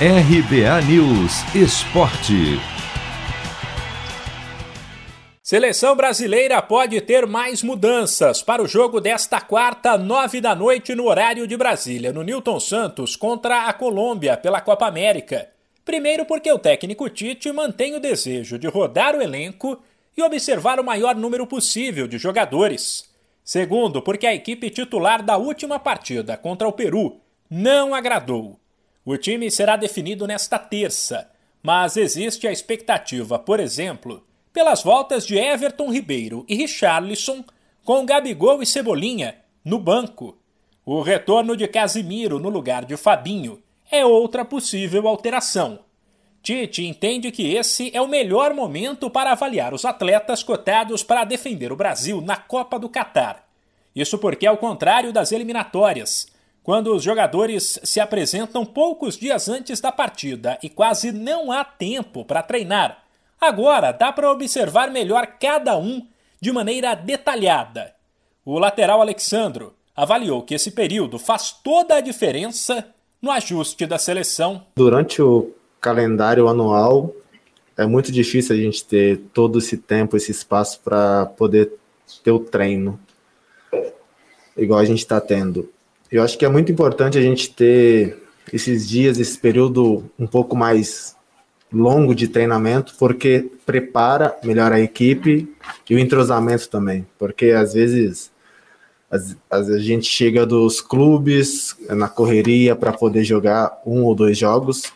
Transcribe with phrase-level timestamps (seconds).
[0.00, 2.58] RBA News Esporte.
[5.40, 11.04] Seleção brasileira pode ter mais mudanças para o jogo desta quarta, nove da noite, no
[11.04, 15.48] horário de Brasília, no Newton Santos contra a Colômbia pela Copa América.
[15.84, 19.80] Primeiro, porque o técnico Tite mantém o desejo de rodar o elenco
[20.16, 23.08] e observar o maior número possível de jogadores.
[23.44, 28.58] Segundo, porque a equipe titular da última partida contra o Peru não agradou.
[29.04, 31.30] O time será definido nesta terça,
[31.62, 37.44] mas existe a expectativa, por exemplo, pelas voltas de Everton Ribeiro e Richarlison
[37.84, 40.38] com Gabigol e Cebolinha no banco.
[40.86, 45.80] O retorno de Casimiro no lugar de Fabinho é outra possível alteração.
[46.42, 51.72] Tite entende que esse é o melhor momento para avaliar os atletas cotados para defender
[51.72, 53.48] o Brasil na Copa do Catar.
[53.94, 56.26] Isso porque, ao contrário das eliminatórias,
[56.64, 62.24] quando os jogadores se apresentam poucos dias antes da partida e quase não há tempo
[62.24, 63.04] para treinar,
[63.38, 66.04] agora dá para observar melhor cada um
[66.40, 67.94] de maneira detalhada.
[68.46, 72.88] O lateral Alexandro avaliou que esse período faz toda a diferença
[73.20, 74.62] no ajuste da seleção.
[74.74, 77.12] Durante o calendário anual,
[77.76, 81.72] é muito difícil a gente ter todo esse tempo, esse espaço para poder
[82.22, 82.98] ter o treino,
[84.56, 85.68] igual a gente está tendo.
[86.14, 90.54] Eu acho que é muito importante a gente ter esses dias, esse período um pouco
[90.54, 91.16] mais
[91.72, 95.52] longo de treinamento, porque prepara melhor a equipe
[95.90, 98.30] e o entrosamento também, porque às vezes
[99.10, 104.92] a gente chega dos clubes na correria para poder jogar um ou dois jogos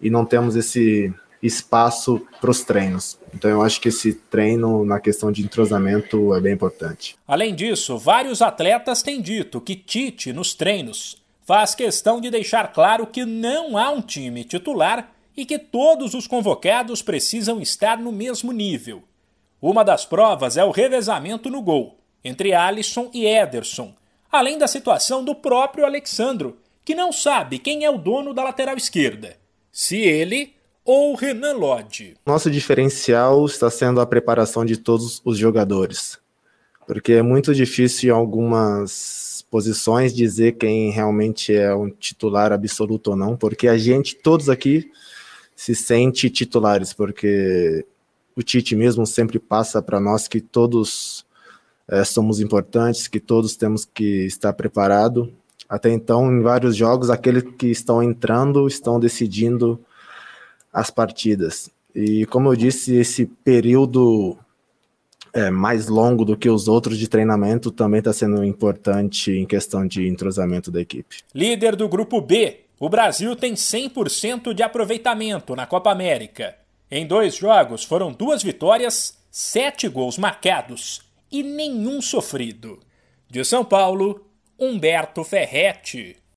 [0.00, 1.12] e não temos esse
[1.46, 3.18] espaço para os treinos.
[3.34, 7.16] Então eu acho que esse treino na questão de entrosamento é bem importante.
[7.26, 13.06] Além disso, vários atletas têm dito que Tite nos treinos faz questão de deixar claro
[13.06, 18.50] que não há um time titular e que todos os convocados precisam estar no mesmo
[18.50, 19.04] nível.
[19.62, 23.94] Uma das provas é o revezamento no gol entre Alisson e Ederson,
[24.30, 28.76] além da situação do próprio Alexandro, que não sabe quem é o dono da lateral
[28.76, 29.36] esquerda,
[29.70, 30.55] se ele
[30.86, 32.14] ou Renan Lodge.
[32.24, 36.18] Nosso diferencial está sendo a preparação de todos os jogadores,
[36.86, 43.16] porque é muito difícil em algumas posições dizer quem realmente é um titular absoluto ou
[43.16, 44.90] não, porque a gente, todos aqui,
[45.56, 47.84] se sente titulares, porque
[48.36, 51.26] o Tite mesmo sempre passa para nós que todos
[51.88, 55.32] é, somos importantes, que todos temos que estar preparado.
[55.68, 59.80] Até então, em vários jogos, aqueles que estão entrando estão decidindo
[60.76, 61.70] as partidas.
[61.94, 64.36] E como eu disse, esse período
[65.32, 69.86] é, mais longo do que os outros de treinamento também está sendo importante em questão
[69.86, 71.16] de entrosamento da equipe.
[71.34, 76.54] Líder do grupo B, o Brasil tem 100% de aproveitamento na Copa América.
[76.90, 81.00] Em dois jogos foram duas vitórias, sete gols marcados
[81.32, 82.78] e nenhum sofrido.
[83.30, 84.26] De São Paulo,
[84.58, 86.16] Humberto Ferretti.